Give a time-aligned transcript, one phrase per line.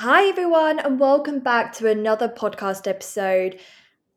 [0.00, 3.58] Hi, everyone, and welcome back to another podcast episode.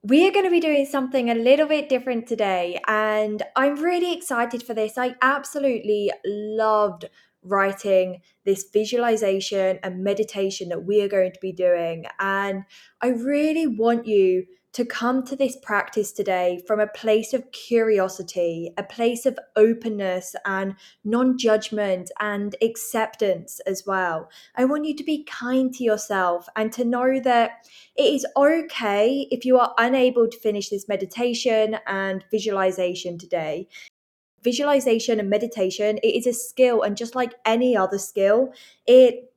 [0.04, 4.12] We are going to be doing something a little bit different today, and I'm really
[4.12, 4.98] excited for this.
[4.98, 7.06] I absolutely loved
[7.44, 12.66] writing this visualization and meditation that we are going to be doing, and
[13.02, 14.48] I really want you
[14.80, 20.38] to come to this practice today from a place of curiosity, a place of openness
[20.46, 20.74] and
[21.04, 24.30] non judgment and acceptance as well.
[24.56, 29.28] I want you to be kind to yourself and to know that it is okay
[29.30, 33.68] if you are unable to finish this meditation and visualization today.
[34.46, 38.54] Visualization and meditation, it is a skill, and just like any other skill,
[38.88, 39.30] it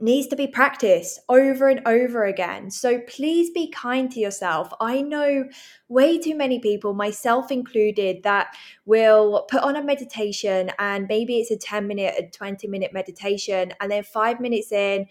[0.00, 2.70] needs to be practiced over and over again.
[2.70, 4.72] So please be kind to yourself.
[4.80, 5.44] I know
[5.88, 11.50] way too many people, myself included, that will put on a meditation and maybe it's
[11.50, 13.72] a 10 minute, a 20 minute meditation.
[13.80, 15.06] And then five minutes in,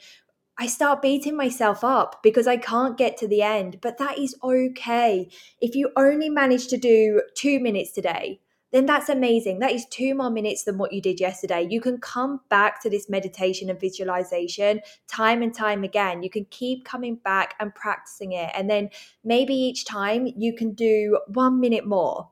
[0.57, 3.79] I start beating myself up because I can't get to the end.
[3.81, 5.29] But that is okay.
[5.59, 8.41] If you only manage to do two minutes today,
[8.71, 9.59] then that's amazing.
[9.59, 11.67] That is two more minutes than what you did yesterday.
[11.69, 16.23] You can come back to this meditation and visualization time and time again.
[16.23, 18.49] You can keep coming back and practicing it.
[18.55, 18.89] And then
[19.23, 22.29] maybe each time you can do one minute more.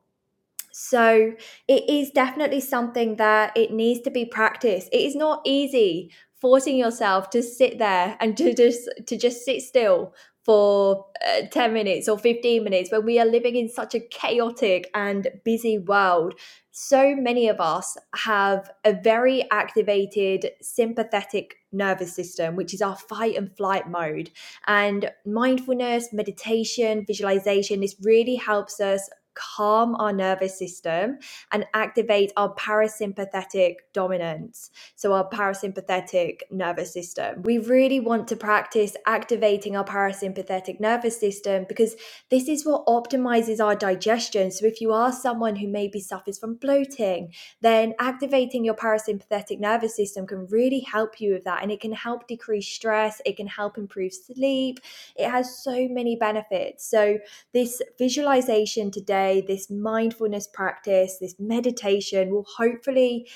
[0.72, 1.34] So
[1.68, 4.88] it is definitely something that it needs to be practiced.
[4.94, 9.62] It is not easy forcing yourself to sit there and to just to just sit
[9.62, 10.14] still
[10.46, 14.90] for uh, 10 minutes or 15 minutes when we are living in such a chaotic
[14.94, 16.34] and busy world
[16.82, 23.36] so many of us have a very activated sympathetic nervous system, which is our fight
[23.36, 24.30] and flight mode.
[24.66, 29.10] And mindfulness, meditation, visualization, this really helps us
[29.40, 31.18] calm our nervous system
[31.52, 34.72] and activate our parasympathetic dominance.
[34.96, 37.42] So, our parasympathetic nervous system.
[37.44, 41.96] We really want to practice activating our parasympathetic nervous system because
[42.30, 44.52] this is what optimizes our digestion.
[44.52, 49.96] So, if you are someone who maybe suffers from bloating, then activating your parasympathetic nervous
[49.96, 51.64] system can really help you with that.
[51.64, 54.80] And it can help decrease stress, it can help improve sleep.
[55.16, 56.86] It has so many benefits.
[56.90, 57.20] So,
[57.54, 63.28] this visualization today this mindfulness practice, this meditation will hopefully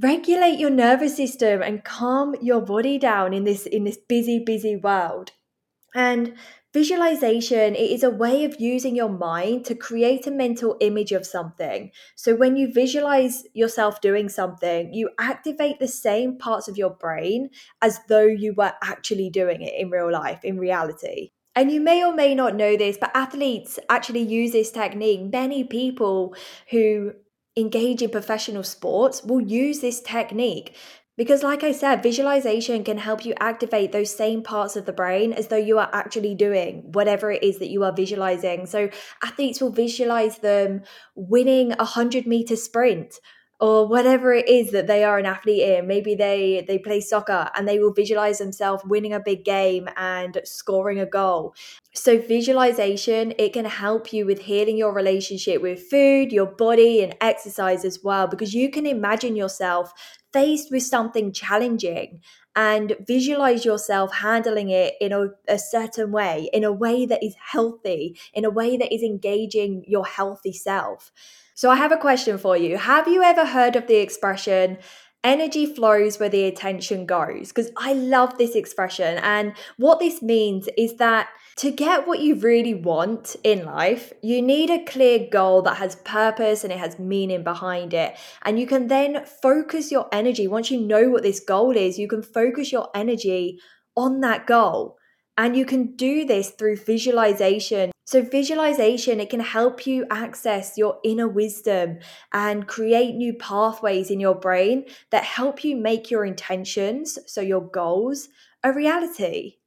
[0.00, 4.76] regulate your nervous system and calm your body down in this in this busy busy
[4.76, 5.32] world.
[5.94, 6.34] And
[6.72, 11.26] visualization it is a way of using your mind to create a mental image of
[11.26, 11.90] something.
[12.14, 17.50] So when you visualize yourself doing something, you activate the same parts of your brain
[17.82, 21.32] as though you were actually doing it in real life, in reality.
[21.56, 25.32] And you may or may not know this, but athletes actually use this technique.
[25.32, 26.34] Many people
[26.70, 27.12] who
[27.56, 30.76] engage in professional sports will use this technique
[31.16, 35.32] because, like I said, visualization can help you activate those same parts of the brain
[35.32, 38.64] as though you are actually doing whatever it is that you are visualizing.
[38.66, 38.88] So,
[39.22, 40.82] athletes will visualize them
[41.14, 43.20] winning a 100 meter sprint
[43.60, 47.50] or whatever it is that they are an athlete in maybe they they play soccer
[47.54, 51.54] and they will visualize themselves winning a big game and scoring a goal.
[51.94, 57.14] So visualization it can help you with healing your relationship with food your body and
[57.20, 59.92] exercise as well because you can imagine yourself
[60.32, 62.20] faced with something challenging
[62.56, 67.34] and visualize yourself handling it in a, a, certain way, in a way that is
[67.52, 71.12] healthy, in a way that is engaging your healthy self.
[71.54, 72.76] So I have a question for you.
[72.78, 74.78] Have you ever heard of the expression,
[75.22, 77.48] energy flows where the attention goes?
[77.48, 79.18] Because I love this expression.
[79.18, 84.40] And what this means is that to get what you really want in life, you
[84.40, 88.16] need a clear goal that has purpose and it has meaning behind it.
[88.42, 90.46] And you can then focus your energy.
[90.46, 93.60] Once you know what this goal is, you can focus your energy
[93.96, 94.96] on that goal.
[95.36, 97.90] And you can do this through visualization.
[98.10, 102.00] So, visualization, it can help you access your inner wisdom
[102.32, 107.60] and create new pathways in your brain that help you make your intentions, so your
[107.60, 108.28] goals,
[108.64, 109.58] a reality.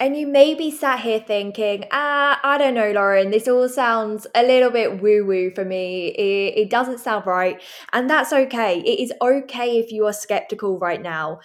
[0.00, 4.26] And you may be sat here thinking, ah, I don't know, Lauren, this all sounds
[4.34, 6.08] a little bit woo woo for me.
[6.08, 7.62] It, it doesn't sound right.
[7.92, 8.80] And that's okay.
[8.80, 11.38] It is okay if you are skeptical right now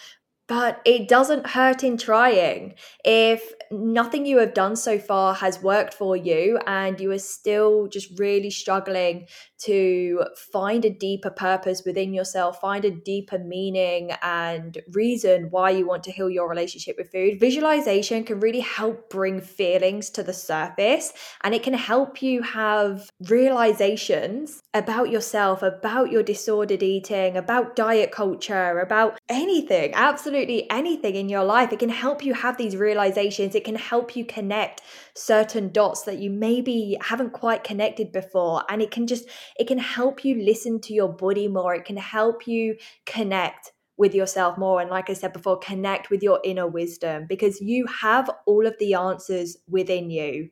[0.51, 2.73] but it doesn't hurt in trying.
[3.05, 7.87] If nothing you have done so far has worked for you and you are still
[7.87, 9.27] just really struggling
[9.59, 15.87] to find a deeper purpose within yourself, find a deeper meaning and reason why you
[15.87, 20.33] want to heal your relationship with food, visualization can really help bring feelings to the
[20.33, 21.13] surface
[21.43, 28.11] and it can help you have realizations about yourself, about your disordered eating, about diet
[28.11, 31.71] culture, about anything, absolutely absolutely anything in your life.
[31.71, 33.53] It can help you have these realizations.
[33.53, 34.81] It can help you connect
[35.15, 38.63] certain dots that you maybe haven't quite connected before.
[38.67, 39.25] And it can just,
[39.59, 41.75] it can help you listen to your body more.
[41.75, 44.81] It can help you connect with yourself more.
[44.81, 48.73] And like I said before, connect with your inner wisdom because you have all of
[48.79, 50.49] the answers within you.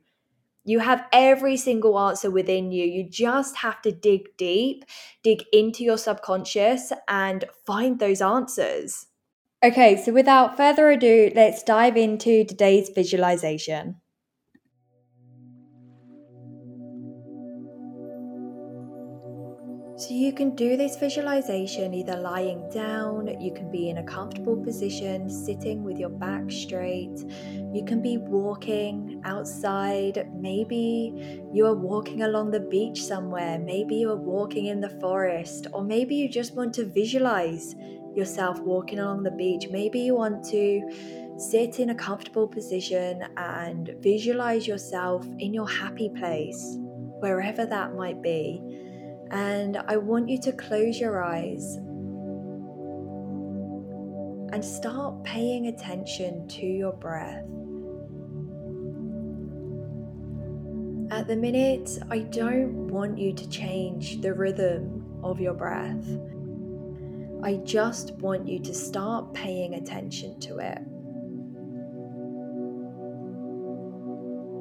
[0.66, 2.86] You have every single answer within you.
[2.86, 4.86] You just have to dig deep,
[5.24, 9.08] dig into your subconscious, and find those answers.
[9.62, 13.98] Okay, so without further ado, let's dive into today's visualization.
[19.98, 24.56] So you can do this visualization either lying down, you can be in a comfortable
[24.56, 27.20] position, sitting with your back straight,
[27.74, 34.10] you can be walking outside, maybe you are walking along the beach somewhere, maybe you
[34.10, 37.76] are walking in the forest, or maybe you just want to visualize
[38.16, 39.68] yourself walking along the beach.
[39.70, 46.10] Maybe you want to sit in a comfortable position and visualize yourself in your happy
[46.10, 46.78] place,
[47.20, 48.62] wherever that might be.
[49.32, 51.76] And I want you to close your eyes
[54.52, 57.46] and start paying attention to your breath.
[61.12, 66.06] At the minute, I don't want you to change the rhythm of your breath.
[67.42, 70.78] I just want you to start paying attention to it.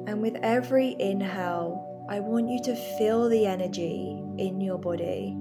[0.09, 5.35] And with every inhale, I want you to feel the energy in your body.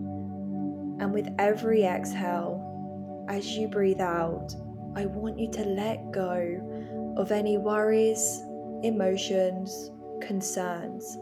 [1.01, 4.55] And with every exhale, as you breathe out,
[4.97, 8.43] I want you to let go of any worries,
[8.83, 11.19] emotions, concerns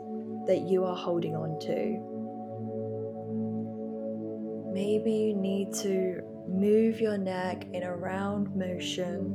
[0.47, 2.16] that you are holding on to.
[4.77, 9.33] Maybe you need to move your neck in a round motion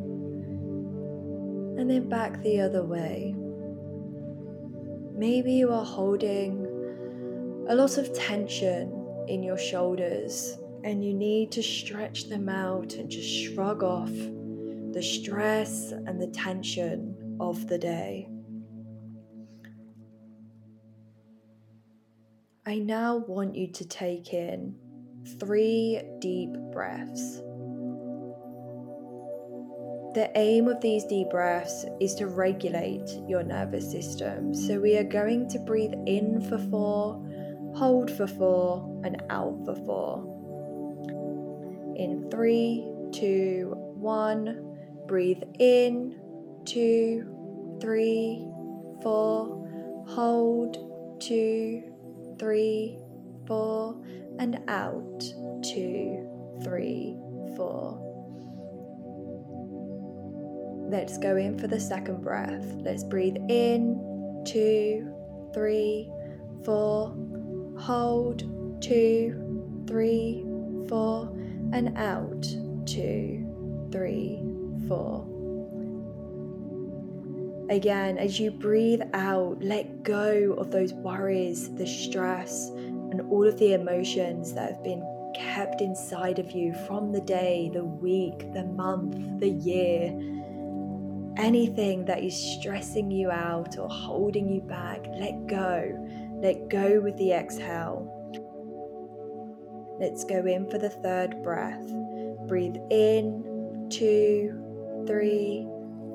[1.80, 3.34] and then back the other way.
[5.16, 6.64] Maybe you are holding
[7.68, 13.10] a lot of tension in your shoulders and you need to stretch them out and
[13.10, 18.30] just shrug off the stress and the tension of the day.
[22.64, 24.76] I now want you to take in
[25.40, 27.42] three deep breaths.
[30.14, 34.54] The aim of these deep breaths is to regulate your nervous system.
[34.54, 37.24] So we are going to breathe in for four,
[37.76, 40.28] hold for four, and out for four.
[41.98, 44.76] In three, two, one,
[45.08, 46.20] breathe in,
[46.66, 48.46] two, three,
[49.02, 51.84] four, hold, two,
[52.38, 52.98] three,
[53.48, 53.96] four,
[54.40, 55.22] and out,
[55.64, 56.28] two,
[56.64, 57.18] three,
[57.56, 58.00] four.
[60.90, 62.66] Let's go in for the second breath.
[62.80, 65.14] Let's breathe in, two,
[65.54, 66.12] three,
[66.64, 67.16] four,
[67.80, 70.46] hold, two, three,
[70.90, 71.32] four,
[71.74, 72.44] and out,
[72.86, 74.44] two, three,
[74.88, 75.28] four.
[77.70, 82.70] Again, as you breathe out, let go of those worries, the stress,
[83.12, 85.06] and all of the emotions that have been
[85.36, 90.12] kept inside of you from the day, the week, the month, the year
[91.38, 95.98] anything that is stressing you out or holding you back, let go.
[96.42, 98.18] Let go with the exhale.
[100.00, 101.88] Let's go in for the third breath.
[102.48, 105.68] Breathe in, two, three,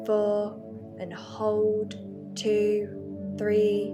[0.05, 0.61] four,
[0.99, 1.95] and hold,
[2.37, 3.93] two, three,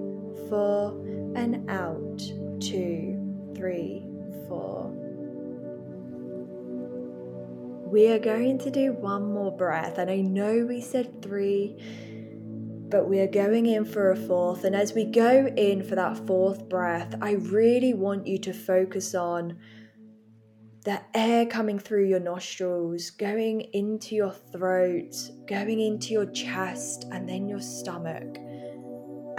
[0.49, 0.93] four,
[1.35, 2.23] and out,
[2.63, 4.07] two, three,
[4.49, 4.91] four.
[7.91, 11.77] We are going to do one more breath, and I know we said three,
[12.89, 14.65] but we are going in for a fourth.
[14.65, 19.15] And as we go in for that fourth breath, I really want you to focus
[19.15, 19.59] on
[20.85, 25.15] the air coming through your nostrils, going into your throat,
[25.47, 28.39] going into your chest, and then your stomach.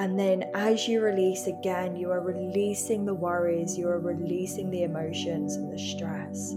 [0.03, 4.83] And then as you release again, you are releasing the worries, you are releasing the
[4.83, 6.49] emotions and the stress.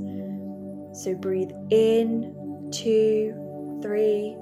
[1.00, 4.36] So breathe in, two, three,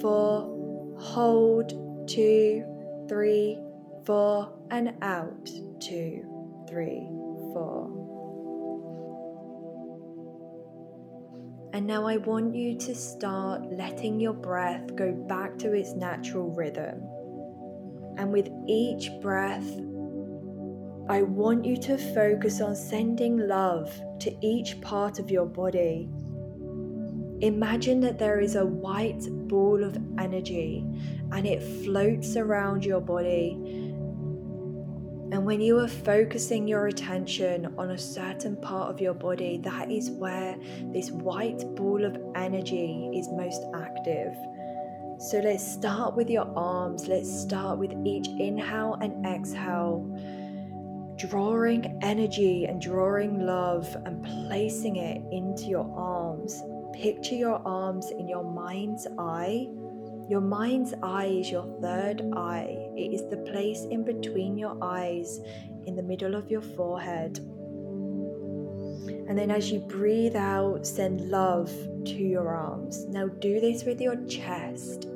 [0.00, 1.70] four, hold,
[2.08, 2.64] two,
[3.08, 3.60] three,
[4.04, 5.48] four, and out,
[5.78, 6.24] two,
[6.68, 7.06] three,
[7.52, 7.86] four.
[11.74, 16.50] And now I want you to start letting your breath go back to its natural
[16.50, 17.00] rhythm.
[18.18, 19.66] And with each breath,
[21.08, 26.10] I want you to focus on sending love to each part of your body.
[27.40, 30.84] Imagine that there is a white ball of energy
[31.32, 33.52] and it floats around your body.
[35.30, 39.90] And when you are focusing your attention on a certain part of your body, that
[39.90, 40.56] is where
[40.92, 44.34] this white ball of energy is most active.
[45.18, 47.08] So let's start with your arms.
[47.08, 50.04] Let's start with each inhale and exhale,
[51.16, 58.26] drawing energy and drawing love and placing it into your arms Picture your arms in
[58.26, 59.68] your mind's eye.
[60.28, 62.76] Your mind's eye is your third eye.
[62.96, 65.40] It is the place in between your eyes,
[65.86, 67.38] in the middle of your forehead.
[69.28, 71.70] And then as you breathe out, send love
[72.06, 73.04] to your arms.
[73.06, 75.06] Now do this with your chest.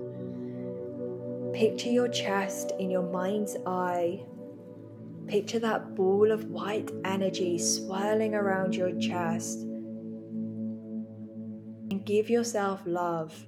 [1.54, 4.22] Picture your chest in your mind's eye.
[5.26, 9.60] Picture that ball of white energy swirling around your chest
[11.90, 13.46] And give yourself love.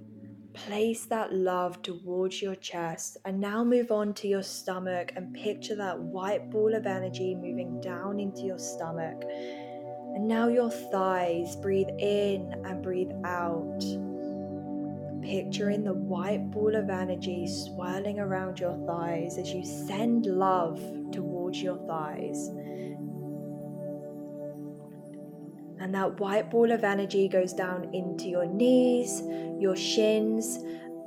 [0.54, 5.75] Place that love towards your chest and now move on to your stomach and picture
[5.76, 9.25] that white ball of energy moving down into your stomach.
[10.14, 13.80] And now your thighs, breathe in and breathe out.
[15.23, 20.80] Picturing the white ball of energy swirling around your thighs as you send love
[21.11, 22.49] towards your thighs.
[25.80, 29.21] And that white ball of energy goes down into your knees,
[29.59, 30.59] your shins,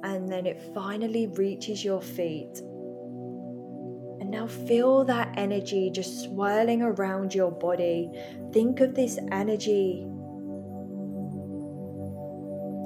[0.04, 2.62] and then it finally reaches your feet.
[4.28, 8.12] And now feel that energy just swirling around your body.
[8.52, 10.06] Think of this energy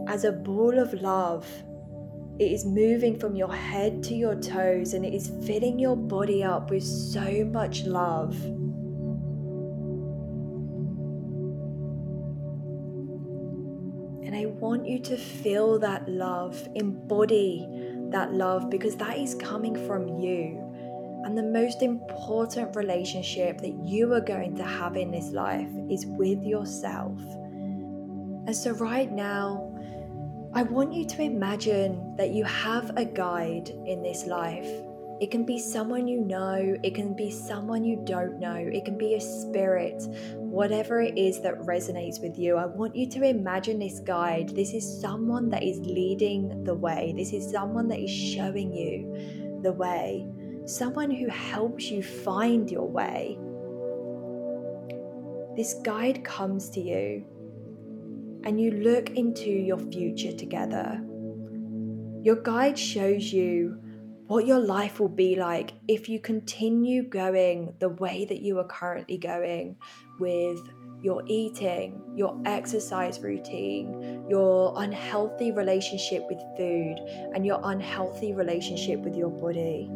[0.08, 1.48] as a ball of love.
[2.38, 6.44] It is moving from your head to your toes and it is filling your body
[6.44, 8.40] up with so much love.
[14.24, 17.68] And I want you to feel that love, embody
[18.12, 20.71] that love, because that is coming from you.
[21.24, 26.06] And the most important relationship that you are going to have in this life is
[26.06, 27.20] with yourself.
[28.48, 29.68] And so, right now,
[30.54, 34.68] I want you to imagine that you have a guide in this life
[35.22, 38.98] it can be someone you know, it can be someone you don't know, it can
[38.98, 40.02] be a spirit,
[40.34, 42.58] whatever it is that resonates with you.
[42.58, 44.50] I want you to imagine this guide.
[44.56, 49.60] This is someone that is leading the way, this is someone that is showing you
[49.62, 50.26] the way,
[50.66, 53.38] someone who helps you find your way.
[55.56, 57.26] This guide comes to you,
[58.44, 61.04] and you look into your future together.
[62.24, 63.78] Your guide shows you
[64.28, 68.68] what your life will be like if you continue going the way that you are
[68.68, 69.76] currently going
[70.20, 70.60] with
[71.02, 76.96] your eating, your exercise routine, your unhealthy relationship with food,
[77.34, 79.90] and your unhealthy relationship with your body.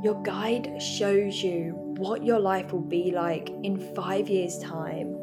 [0.00, 5.16] Your guide shows you what your life will be like in five years' time,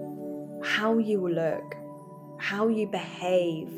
[0.61, 1.75] how you will look,
[2.39, 3.69] how you behave,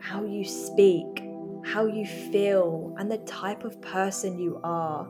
[0.00, 1.22] how you speak,
[1.64, 5.06] how you feel, and the type of person you are.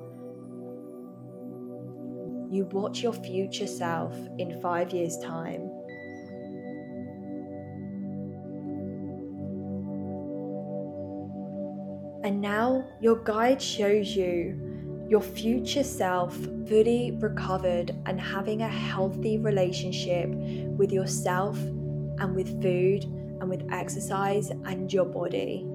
[2.51, 5.71] You watch your future self in five years' time.
[12.23, 14.70] And now your guide shows you
[15.11, 16.37] your future self
[16.69, 20.29] fully recovered and having a healthy relationship
[20.79, 23.03] with yourself and with food
[23.41, 25.67] and with exercise and your body.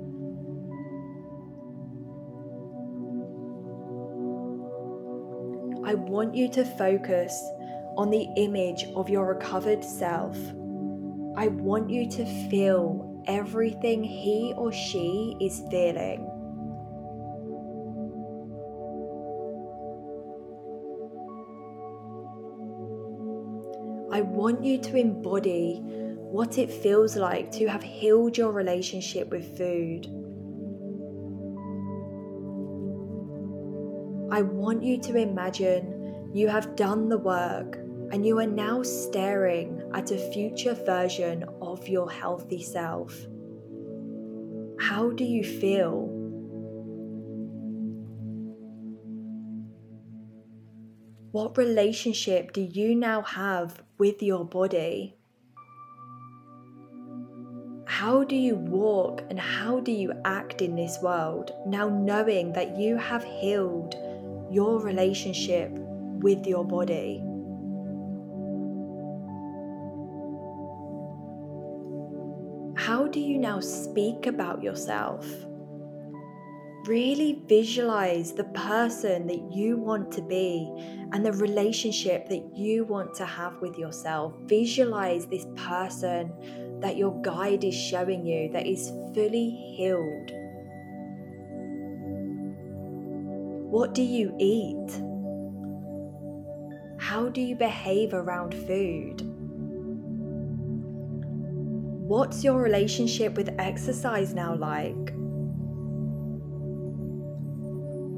[5.84, 7.38] I want you to focus
[7.98, 10.38] on the image of your recovered self.
[11.36, 16.35] I want you to feel everything he or she is feeling.
[24.36, 30.08] Want you to embody what it feels like to have healed your relationship with food.
[34.32, 37.78] I want you to imagine you have done the work
[38.12, 43.16] and you are now staring at a future version of your healthy self.
[44.80, 46.25] How do you feel?
[51.36, 55.18] What relationship do you now have with your body?
[57.84, 62.78] How do you walk and how do you act in this world now knowing that
[62.78, 63.96] you have healed
[64.50, 67.18] your relationship with your body?
[72.78, 75.45] How do you now speak about yourself?
[76.88, 80.72] Really visualize the person that you want to be
[81.14, 84.34] and the relationship that you want to have with yourself.
[84.44, 86.32] Visualize this person
[86.82, 90.32] that your guide is showing you that is fully healed.
[93.72, 94.92] What do you eat?
[97.00, 99.22] How do you behave around food?
[102.08, 105.15] What's your relationship with exercise now like?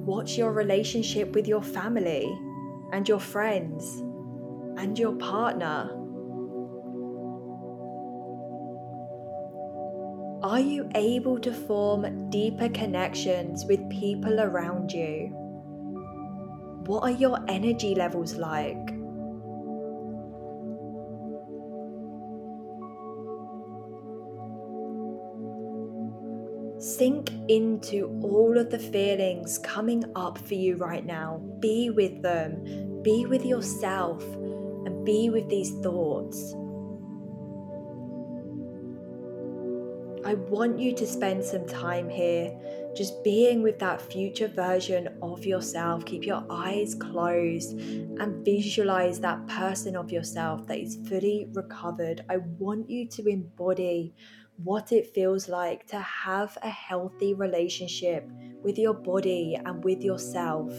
[0.07, 2.33] What's your relationship with your family
[2.93, 3.99] and your friends
[4.79, 5.91] and your partner?
[10.41, 15.27] Are you able to form deeper connections with people around you?
[16.85, 18.96] What are your energy levels like?
[26.97, 31.37] Sink into all of the feelings coming up for you right now.
[31.59, 36.55] Be with them, be with yourself, and be with these thoughts.
[40.25, 42.57] I want you to spend some time here
[42.95, 46.03] just being with that future version of yourself.
[46.03, 52.25] Keep your eyes closed and visualize that person of yourself that is fully recovered.
[52.27, 54.15] I want you to embody
[54.63, 58.29] what it feels like to have a healthy relationship
[58.63, 60.73] with your body and with yourself.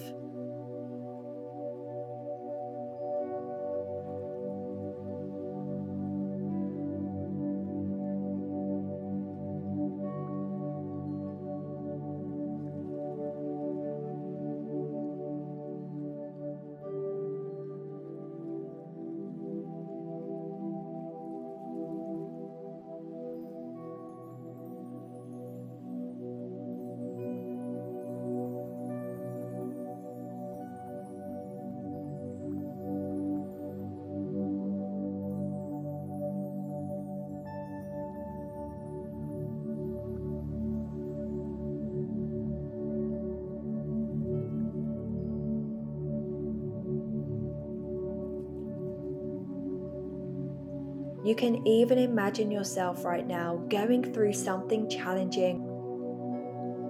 [51.28, 55.62] You can even imagine yourself right now going through something challenging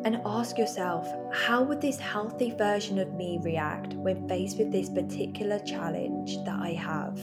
[0.05, 4.89] and ask yourself, how would this healthy version of me react when faced with this
[4.89, 7.19] particular challenge that I have?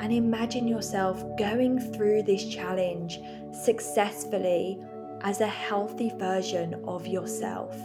[0.00, 3.18] And imagine yourself going through this challenge
[3.50, 4.78] successfully
[5.22, 7.76] as a healthy version of yourself.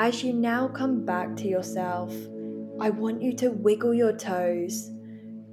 [0.00, 2.14] As you now come back to yourself,
[2.80, 4.92] I want you to wiggle your toes.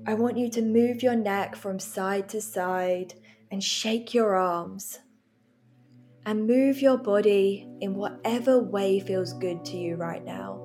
[0.06, 3.16] I want you to move your neck from side to side
[3.50, 5.00] and shake your arms.
[6.28, 10.62] And move your body in whatever way feels good to you right now.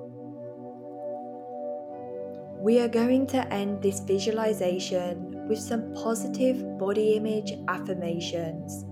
[2.59, 8.85] We are going to end this visualization with some positive body image affirmations.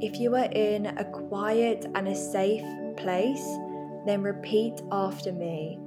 [0.00, 2.64] If you are in a quiet and a safe
[2.96, 3.46] place,
[4.06, 5.78] then repeat after me.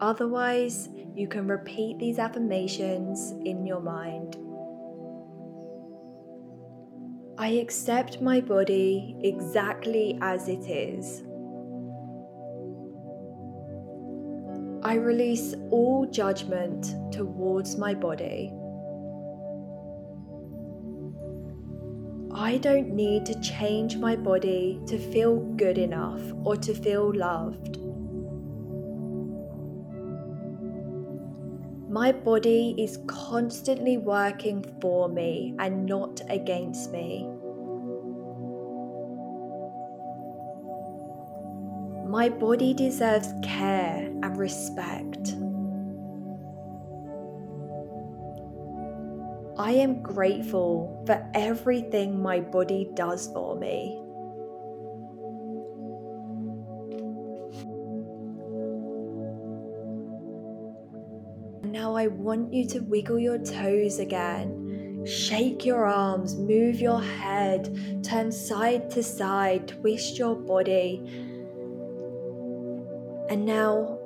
[0.00, 4.36] Otherwise, you can repeat these affirmations in your mind.
[7.38, 11.22] I accept my body exactly as it is.
[14.84, 18.52] I release all judgment towards my body.
[22.34, 27.78] I don't need to change my body to feel good enough or to feel loved.
[31.90, 37.28] My body is constantly working for me and not against me.
[42.08, 45.34] My body deserves care and respect.
[49.58, 53.98] I am grateful for everything my body does for me.
[61.64, 65.04] Now I want you to wiggle your toes again.
[65.04, 71.02] Shake your arms, move your head, turn side to side, twist your body.
[73.28, 73.98] And now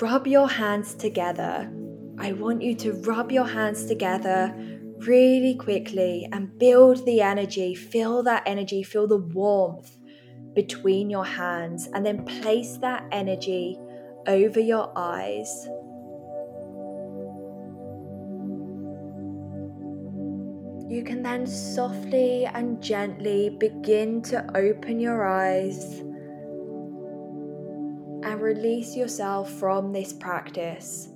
[0.00, 1.70] rub your hands together.
[2.18, 4.54] I want you to rub your hands together
[4.98, 7.74] really quickly and build the energy.
[7.74, 9.96] Feel that energy, feel the warmth
[10.54, 13.78] between your hands, and then place that energy
[14.26, 15.68] over your eyes.
[20.88, 25.98] You can then softly and gently begin to open your eyes
[28.22, 31.10] and release yourself from this practice.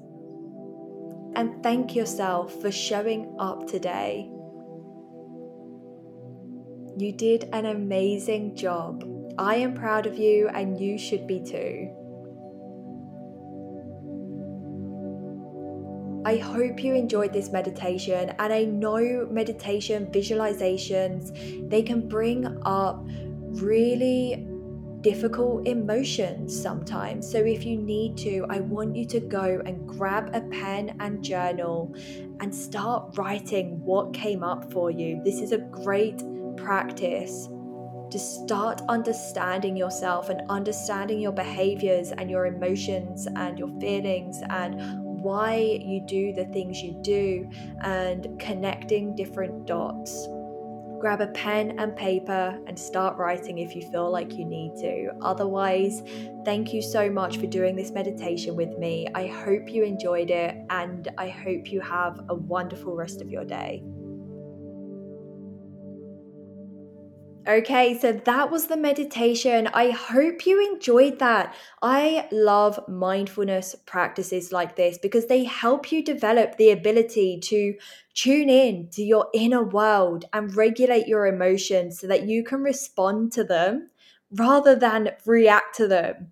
[1.35, 4.31] And thank yourself for showing up today.
[6.97, 9.05] You did an amazing job.
[9.39, 11.89] I am proud of you, and you should be too.
[16.27, 23.03] I hope you enjoyed this meditation, and I know meditation visualizations they can bring up
[23.63, 24.47] really
[25.01, 27.31] difficult emotions sometimes.
[27.31, 31.23] So, if you need to, I want you to go and grab a pen and
[31.23, 31.95] journal
[32.41, 35.21] and start writing what came up for you.
[35.25, 36.23] This is a great
[36.57, 37.49] practice
[38.11, 44.81] to start understanding yourself and understanding your behaviors and your emotions and your feelings and
[45.23, 47.49] why you do the things you do
[47.83, 50.27] and connecting different dots.
[51.01, 55.11] Grab a pen and paper and start writing if you feel like you need to.
[55.23, 56.03] Otherwise,
[56.45, 59.09] thank you so much for doing this meditation with me.
[59.15, 63.47] I hope you enjoyed it and I hope you have a wonderful rest of your
[63.47, 63.83] day.
[67.49, 69.67] Okay, so that was the meditation.
[69.73, 71.55] I hope you enjoyed that.
[71.81, 77.75] I love mindfulness practices like this because they help you develop the ability to
[78.13, 83.33] tune in to your inner world and regulate your emotions so that you can respond
[83.33, 83.89] to them
[84.33, 86.29] rather than react to them.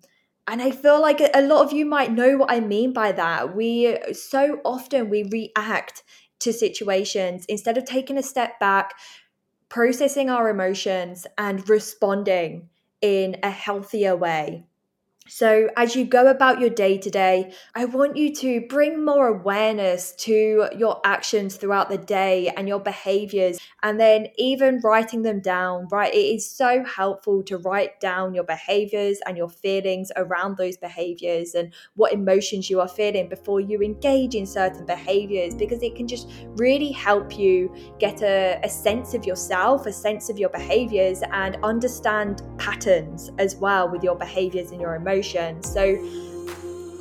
[0.47, 3.55] And I feel like a lot of you might know what I mean by that.
[3.55, 6.03] We so often we react
[6.39, 8.93] to situations instead of taking a step back,
[9.69, 12.69] processing our emotions and responding
[13.01, 14.65] in a healthier way.
[15.29, 20.11] So, as you go about your day today, I want you to bring more awareness
[20.25, 25.87] to your actions throughout the day and your behaviors, and then even writing them down,
[25.91, 26.11] right?
[26.11, 31.53] It is so helpful to write down your behaviors and your feelings around those behaviors
[31.53, 36.07] and what emotions you are feeling before you engage in certain behaviors because it can
[36.07, 41.21] just really help you get a, a sense of yourself, a sense of your behaviors,
[41.31, 45.18] and understand patterns as well with your behaviors and your emotions
[45.61, 45.97] So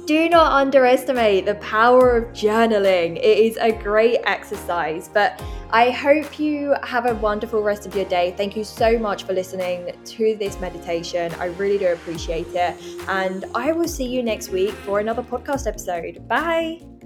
[0.09, 3.19] do not underestimate the power of journaling.
[3.19, 8.07] It is a great exercise, but I hope you have a wonderful rest of your
[8.07, 8.33] day.
[8.35, 11.35] Thank you so much for listening to this meditation.
[11.39, 12.75] I really do appreciate it.
[13.07, 16.27] And I will see you next week for another podcast episode.
[16.27, 16.98] Bye.